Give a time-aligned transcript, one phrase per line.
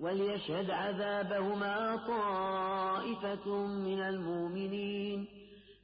[0.00, 5.26] وليشهد عذابهما طائفة من المؤمنين.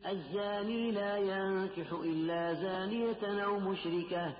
[0.06, 4.32] الزاني لا ينكح إلا زانية أو مشركة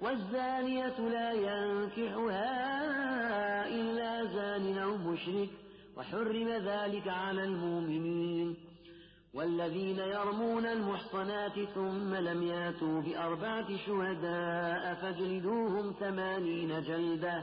[0.00, 2.48] والزانية لا ينكحها
[3.68, 5.48] إلا زان أو مشرك
[5.96, 8.56] وحرم ذلك على المؤمنين.
[9.34, 17.42] والذين يرمون المحصنات ثم لم ياتوا بأربعة شهداء فاجلدوهم ثمانين جلدة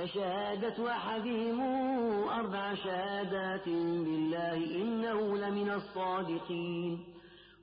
[0.00, 1.60] فشهادة أحدهم
[2.28, 7.04] أربع شهادات بالله إنه لمن الصادقين.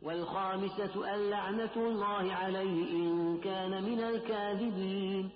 [0.04, 5.30] والخامسة اللعنة الله عليه إن كان من الكاذبين.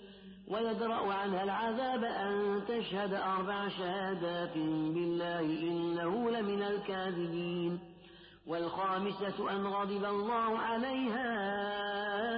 [0.48, 4.54] ويدرأ عنها العذاب أن تشهد أربع شهادات
[4.94, 7.80] بالله إنه لمن الكاذبين.
[8.48, 11.28] والخامسة أن غضب الله عليها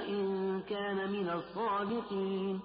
[0.08, 2.59] إن كان من الصادقين.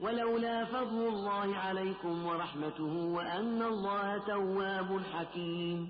[0.00, 5.88] ولولا فضل الله عليكم ورحمته وأن الله تواب حكيم.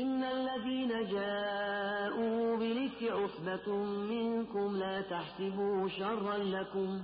[0.00, 7.00] إن الذين جاءوا بلك عصبة منكم لا تحسبوا شرا لكم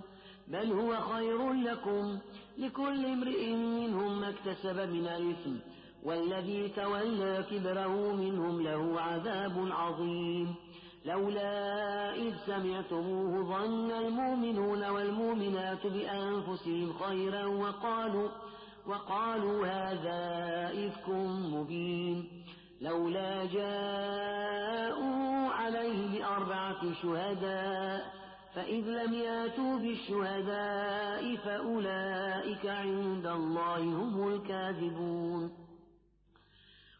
[0.49, 2.19] بل هو خير لكم.
[2.59, 5.57] لكل امرئ منهم ما اكتسب من الإثم
[6.05, 10.55] والذي تولى كبره منهم له عذاب عظيم.
[11.05, 14.85] لولا إذ سمعتموه ظن المؤمنون
[15.87, 18.29] بأنفسهم خيرا وقالوا
[18.87, 20.19] وقالوا هذا
[20.87, 21.09] إفك
[21.53, 22.45] مبين.
[22.81, 28.15] لولا جاءوا عليه بأربعة شهداء
[28.55, 35.64] فإذ لم ياتوا بالشهداء فأولئك عند الله هم الكاذبون.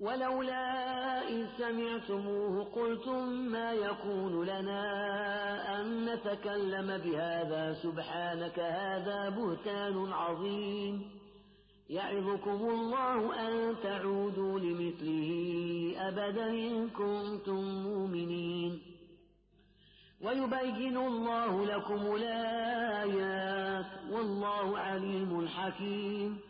[0.00, 11.10] ولولا إذ سمعتموه قلتم ما يكون لنا أن نتكلم بهذا سبحانك هذا بهتان عظيم
[11.90, 15.30] يعظكم الله أن تعودوا لمثله
[16.08, 18.82] أبدا إن كنتم مؤمنين
[20.20, 26.49] ويبين الله لكم الآيات والله عليم حكيم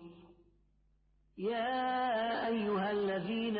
[1.41, 3.57] يا أيها الذين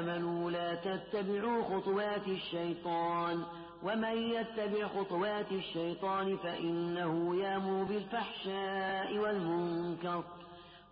[0.00, 3.44] آمنوا لا تتبعوا خطوات الشيطان
[3.82, 10.24] ومن يتبع خطوات الشيطان فإنه يامر بالفحشاء والمنكر.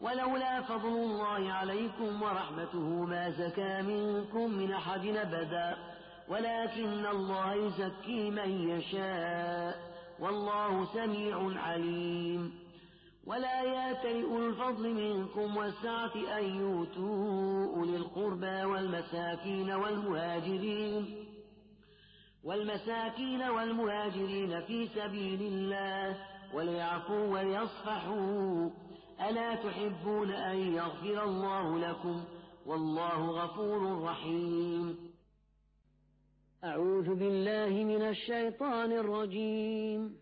[0.00, 5.76] ولولا فضل الله عليكم ورحمته ما زكى منكم من أحد أبدا.
[6.28, 9.78] ولكن الله يزكي من يشاء
[10.20, 12.61] والله سميع عليم.
[13.26, 21.26] ولا ياتي الفضل منكم والسعة أن يؤتوا أولي القربى والمساكين والمهاجرين
[22.44, 26.18] والمساكين والمهاجرين في سبيل الله
[26.54, 28.70] وليعفوا وليصفحوا
[29.28, 32.24] ألا تحبون أن يغفر الله لكم
[32.66, 35.12] والله غفور رحيم
[36.64, 40.21] أعوذ بالله من الشيطان الرجيم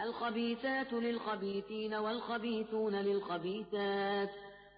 [0.00, 4.30] الخبيثات للخبيثين والخبيثون للخبيثات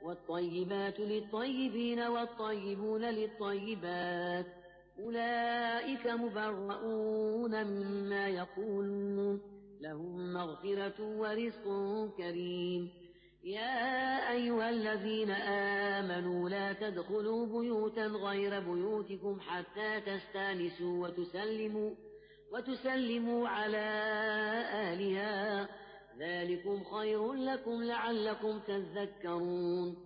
[0.03, 4.47] والطيبات للطيبين والطيبون للطيبات
[4.99, 9.41] أولئك مبرؤون مما يقولون
[9.81, 11.65] لهم مغفرة ورزق
[12.17, 12.91] كريم
[13.45, 15.31] يا أيها الذين
[16.01, 21.91] آمنوا لا تدخلوا بيوتا غير بيوتكم حتى تستأنسوا وتسلموا
[22.55, 23.77] وتسلموا على
[24.73, 25.69] أهلها.
[26.19, 29.97] ذلكم خير لكم لعلكم تذكرون.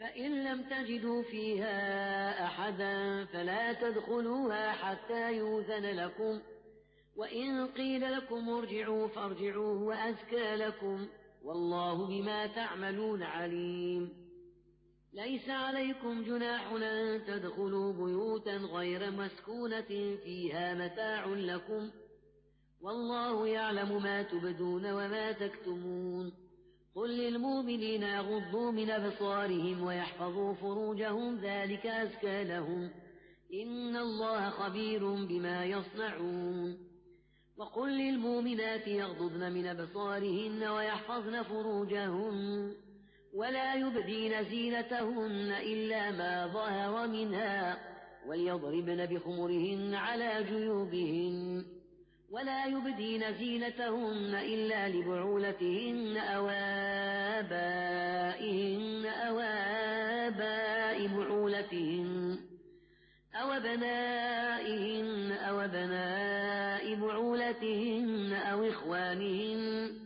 [0.00, 6.40] فإن لم تجدوا فيها أحدا فلا تدخلوها حتى يوذن لكم.
[7.16, 11.06] وإن قيل لكم ارجعوا فارجعوا وأزكى لكم.
[11.44, 14.25] والله بما تعملون عليم.
[15.16, 21.90] ليس عليكم جناح أن تدخلوا بيوتا غير مسكونة فيها متاع لكم
[22.82, 26.32] والله يعلم ما تبدون وما تكتمون
[26.94, 32.90] قل للمؤمنين يغضوا من أبصارهم ويحفظوا فروجهم ذلك أزكى لهم
[33.54, 36.78] إن الله خبير بما يصنعون
[37.56, 42.74] وقل للمؤمنات يغضضن من أبصارهن ويحفظن فروجهن
[43.36, 47.78] ولا يبدين زينتهن إلا ما ظهر منها
[48.26, 51.64] وليضربن بخمرهن على جيوبهن.
[52.30, 56.48] ولا يبدين زينتهن إلا لبعولتهن أو
[57.38, 59.40] آبائهن أو
[60.26, 62.38] آباء بعولتهن
[63.34, 70.05] أو بنائهن أو بناء بعولتهن أو إخوانهن.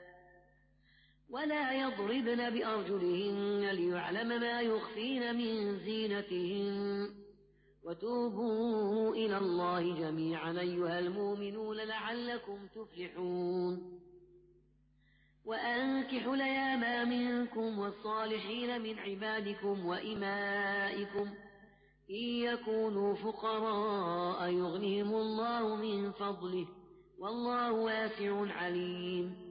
[1.31, 7.09] ولا يضربن بأرجلهن ليعلم ما يخفين من زينتهن.
[7.83, 13.99] وتوبوا إلى الله جميعا أيها المؤمنون لعلكم تفلحون.
[15.45, 21.29] وأنكحوا الأيام منكم والصالحين من عبادكم وإمائكم.
[22.09, 26.67] إن يكونوا فقراء يغنهم الله من فضله.
[27.19, 29.50] والله واسع عليم.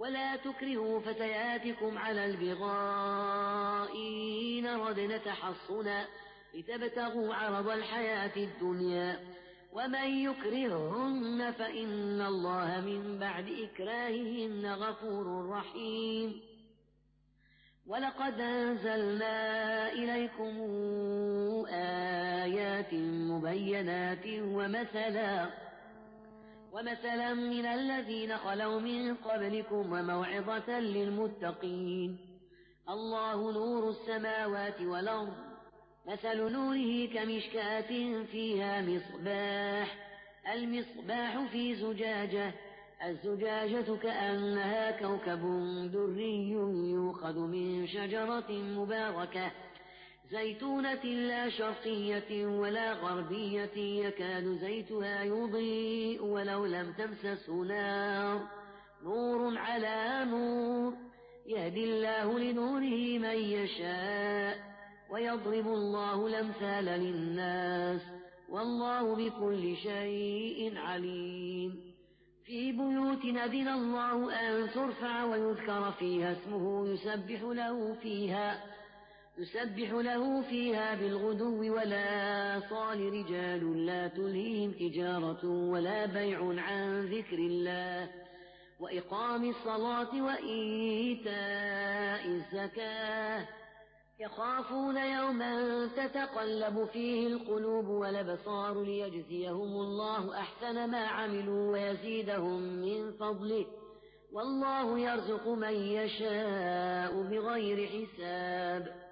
[0.00, 6.06] ولا تكرهوا فتياتكم على البغاء إن ردن تحصنا
[6.54, 9.20] لتبتغوا عرض الحياة الدنيا.
[9.72, 16.40] ومن يكرههن فإن الله من بعد إكراههن غفور رحيم.
[17.86, 20.60] ولقد أنزلنا إليكم
[21.74, 22.94] آيات
[23.30, 25.50] مبينات ومثلا
[26.72, 32.18] ومثلا من الذين خلوا من قبلكم وموعظة للمتقين.
[32.88, 35.32] الله نور السماوات والأرض.
[36.06, 39.96] مثل نوره كمشكاة فيها مصباح.
[40.54, 42.52] المصباح في زجاجة.
[43.06, 45.42] الزجاجة كأنها كوكب
[45.92, 46.50] دري
[46.90, 49.50] يوخذ من شجرة مباركة.
[50.30, 58.40] زيتونة لا شرقية ولا غربية يكاد زيتها يضيء ولو لم تمسسه نار.
[59.04, 60.94] نور على نور
[61.46, 64.58] يهدي الله لنوره من يشاء
[65.10, 68.00] ويضرب الله الأمثال للناس.
[68.48, 71.80] والله بكل شيء عليم.
[72.44, 78.79] في بيوت أذن الله أن ترفع ويذكر فيها اسمه يسبح له فيها.
[79.40, 88.10] يسبح له فيها بالغدو ولا صال رجال لا تلهيهم تجارة ولا بيع عن ذكر الله.
[88.80, 91.30] وإقام الصلاة وإيتاء
[92.26, 93.48] الزكاة.
[94.20, 103.66] يخافون يوما تتقلب فيه القلوب والأبصار ليجزيهم الله أحسن ما عملوا ويزيدهم من فضله.
[104.32, 109.09] والله يرزق من يشاء بغير حساب.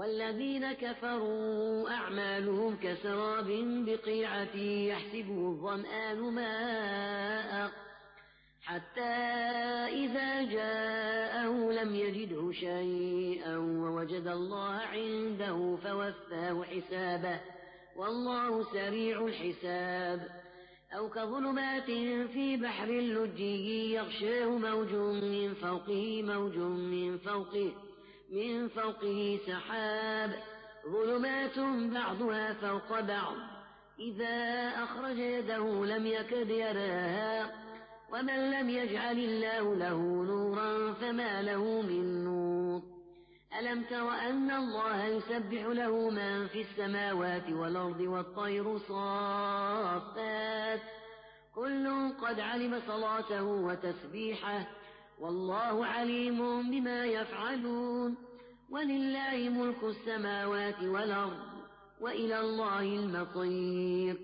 [0.00, 3.46] والذين كفروا أعمالهم كسراب
[3.86, 7.70] بقيعة يحسبه الظمآن ماء
[8.62, 9.10] حتى
[10.04, 17.40] إذا جاءه لم يجده شيئا ووجد الله عنده فوفاه حسابه
[17.96, 20.28] والله سريع الحساب
[20.96, 21.90] أو كظلمات
[22.32, 24.92] في بحر لجي يغشاه موج
[25.24, 27.89] من فوقه موج من فوقه
[28.30, 30.30] من فوقه سحاب
[30.92, 31.58] ظلمات
[31.92, 33.34] بعضها فوق بعض.
[33.98, 37.50] إذا أخرج يده لم يكد يراها
[38.12, 42.82] ومن لم يجعل الله له نورا فما له من نور.
[43.58, 50.80] ألم تر أن الله يسبح له من في السماوات والأرض والطير صافات؟
[51.54, 54.66] كل قد علم صلاته وتسبيحه.
[55.20, 58.16] والله عليم بما يفعلون.
[58.70, 61.38] ولله ملك السماوات والأرض
[62.00, 64.16] وإلى الله المصير.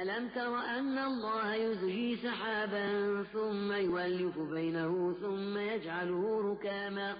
[0.00, 7.16] ألم تر أن الله يزجي سحابا ثم يولف بينه ثم يجعله ركاما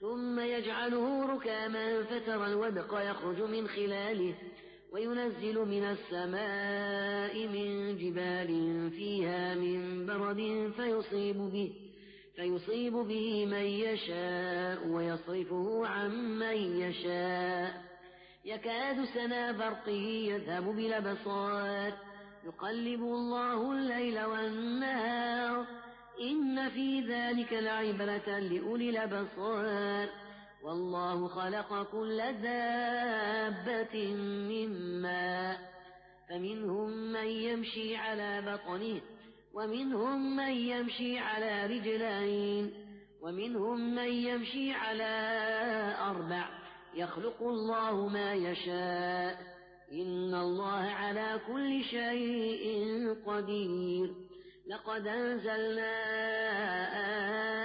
[0.00, 4.34] ثم يجعله ركاما فترى الودق يخرج من خلاله
[4.92, 8.50] وينزل من السماء من جبال
[8.90, 11.72] فيها من برد فيصيب به.
[12.36, 17.82] فيصيب به من يشاء ويصرفه عن من يشاء.
[18.44, 21.92] يكاد سنا برقه يذهب بالابصار
[22.44, 25.66] يقلب الله الليل والنهار.
[26.20, 30.08] إن في ذلك لعبرة لأولي الأبصار.
[30.62, 34.14] والله خلق كل دابة
[34.48, 35.76] من ماء.
[36.28, 39.00] فمنهم من يمشي على بطنه
[39.56, 42.74] ومنهم من يمشي على رجلين
[43.22, 45.04] ومنهم من يمشي على
[46.00, 46.48] أربع.
[46.94, 49.56] يخلق الله ما يشاء.
[49.92, 52.66] إن الله على كل شيء
[53.26, 54.14] قدير.
[54.68, 55.92] لقد أنزلنا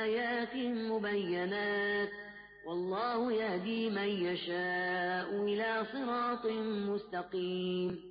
[0.04, 2.10] آيات مبينات.
[2.68, 6.46] والله يهدي من يشاء إلى صراط
[6.90, 8.11] مستقيم.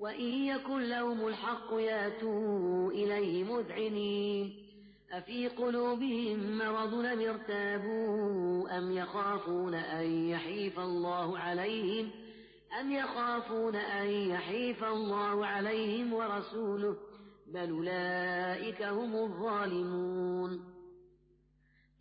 [0.00, 4.66] وإن يكن لهم الحق ياتوا إليه مذعنين.
[5.12, 12.10] أفي قلوبهم مرض لم ارتابوا أم يخافون أن يحيف الله عليهم
[12.80, 16.96] أم يخافون أن يحيف الله عليهم ورسوله
[17.54, 20.76] بل أولئك هم الظالمون.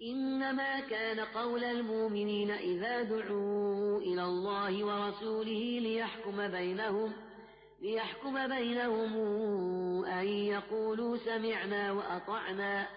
[0.02, 7.14] إنما كان قول المؤمنين إذا دعوا إلى الله ورسوله ليحكم بينهم
[7.86, 9.16] ليحكم بينهم
[10.06, 12.88] أن يقولوا سمعنا وأطعنا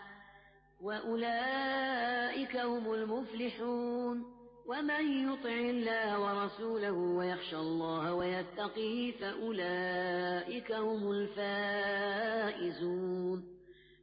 [0.83, 4.25] وأولئك هم المفلحون
[4.67, 11.11] ومن يطع الله ورسوله ويخشى الله ويتقيه فأولئك هم
[12.49, 13.45] الفائزون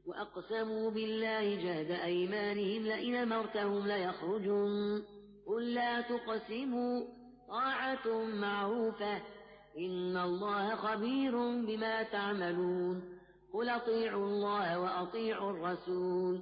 [0.06, 5.04] وأقسموا بالله جهد أيمانهم لئن أمرتهم ليخرجن
[5.48, 7.06] قل لا تقسموا
[7.50, 9.22] طاعة معروفة
[9.77, 13.03] إن الله خبير بما تعملون
[13.53, 16.39] قل اطيعوا الله وأطيعوا الرسول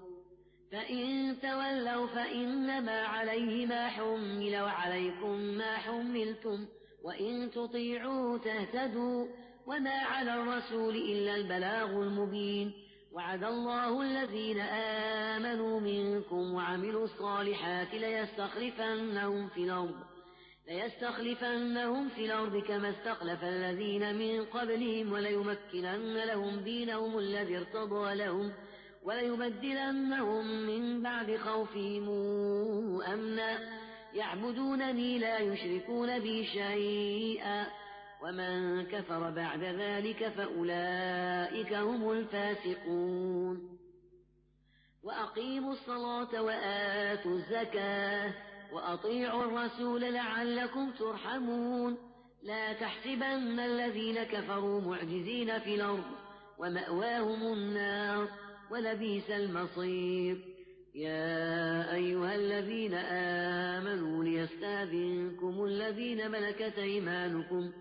[0.72, 6.66] فإن تولوا فإنما عليه ما حمل وعليكم ما حملتم
[7.04, 9.28] وإن تطيعوا تهتدوا
[9.68, 12.72] وما على الرسول إلا البلاغ المبين
[13.12, 20.13] وعد الله الذين آمنوا منكم وعملوا الصالحات ليستخلفنهم في الأرض
[20.68, 28.54] ليستخلفنهم في الأرض كما استخلف الذين من قبلهم وليمكنن لهم دينهم الذي ارتضى لهم
[29.04, 32.10] وليبدلنهم من بعد خوفهم
[33.02, 33.60] أمنا.
[34.14, 37.68] يعبدونني لا يشركون بي شيئا.
[38.24, 43.80] ومن كفر بعد ذلك فأولئك هم الفاسقون.
[45.04, 48.53] وأقيموا الصلاة وآتوا الزكاة.
[48.74, 51.98] وأطيعوا الرسول لعلكم ترحمون.
[52.44, 56.04] لا تحسبن الذين كفروا معجزين في الأرض
[56.60, 58.28] ومأواهم النار
[58.72, 60.38] ولبيس المصير.
[60.96, 62.94] يا أيها الذين
[63.74, 67.72] آمنوا ليستأذنكم الذين ملكت أيمانكم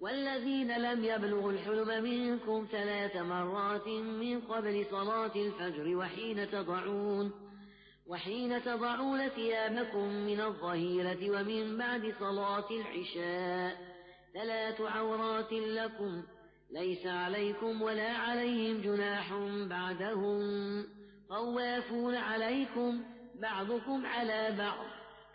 [0.00, 7.49] والذين لم يبلغوا الحلم منكم ثلاث مرات من قبل صلاة الفجر وحين تضعون.
[8.10, 13.76] وحين تضعون ثيابكم من الظهيرة ومن بعد صلاة العشاء
[14.34, 16.22] ثلاث عورات لكم
[16.70, 19.34] ليس عليكم ولا عليهم جناح
[19.70, 20.84] بعدهم.
[21.28, 23.02] طوافون عليكم
[23.42, 24.86] بعضكم على بعض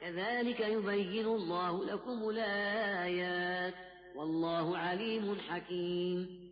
[0.01, 3.74] كذلك يبين الله لكم الآيات.
[4.15, 6.45] والله عليم حكيم.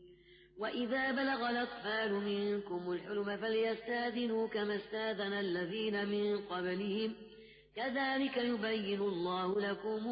[0.60, 7.16] وإذا بلغ الأطفال منكم الحلم فليستاذنوا كما استاذن الذين من قبلهم
[7.76, 10.08] كذلك يبين الله لكم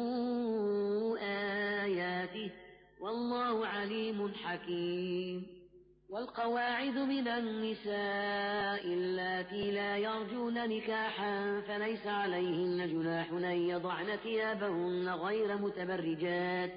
[1.22, 2.50] آياته
[3.00, 5.46] والله عليم حكيم
[6.10, 16.72] والقواعد من النساء اللاتي لا يرجون نكاحا فليس عليهن جناح أن يضعن ثيابهن غير متبرجات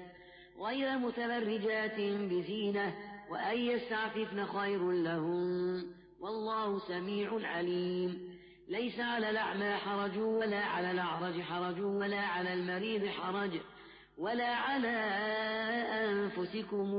[0.60, 2.94] غير متبرجات بزينة
[3.30, 5.84] وأن يستعففن خير لهن
[6.20, 8.36] والله سميع عليم.
[8.68, 13.50] ليس على الأعمى حرج ولا على الأعرج حرج ولا على المريض حرج
[14.18, 14.96] ولا على
[16.10, 16.94] أنفسكم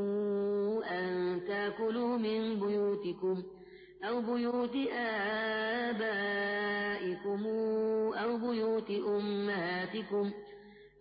[0.83, 3.43] أن تأكلوا من بيوتكم
[4.03, 4.75] أو بيوت
[6.07, 7.47] آبائكم
[8.13, 10.31] أو بيوت أمهاتكم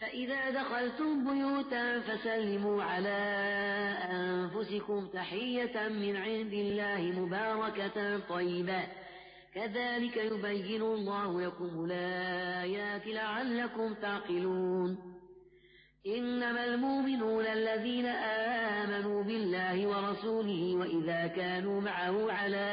[0.00, 3.18] فإذا دخلتم بيوتا فسلموا على
[4.10, 8.82] أنفسكم تحية من عند الله مباركة طيبة.
[9.54, 14.98] كذلك يبين الله لكم الآيات لعلكم تعقلون.
[16.06, 22.66] إنما المؤمنون الذين آمنوا بالله ورسوله وإذا كانوا معه على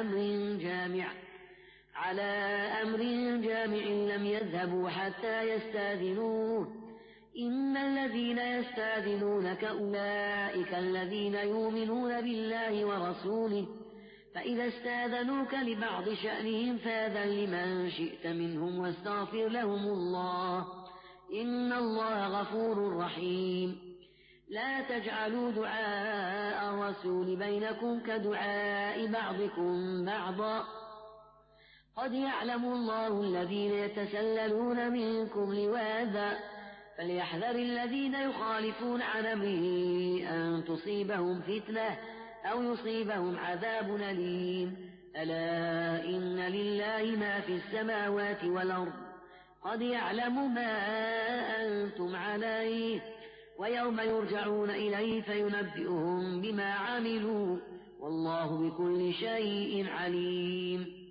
[0.00, 0.16] أمر
[0.62, 1.23] جامع
[1.94, 2.22] على
[2.82, 2.98] أمر
[3.46, 6.68] جامع لم يذهبوا حتى يستاذنوه.
[7.38, 13.66] إن الذين يستاذنونك أولئك الذين يؤمنون بالله ورسوله.
[14.34, 20.66] فإذا استاذنوك لبعض شأنهم فاذن لمن شئت منهم واستغفر لهم الله.
[21.42, 23.94] إن الله غفور رحيم.
[24.48, 30.83] لا تجعلوا دعاء الرسول بينكم كدعاء بعضكم بعضا.
[31.96, 36.38] قد يعلم الله الذين يتسللون منكم لواذا
[36.98, 39.64] فليحذر الذين يخالفون عن أمره
[40.30, 41.98] أن تصيبهم فتنة
[42.44, 44.76] أو يصيبهم عذاب أليم.
[45.16, 48.92] ألا إن لله ما في السماوات والأرض.
[49.62, 50.70] قد يعلم ما
[51.60, 53.00] أنتم عليه
[53.58, 57.56] ويوم يرجعون إليه فينبئهم بما عملوا
[58.00, 61.03] والله بكل شيء عليم.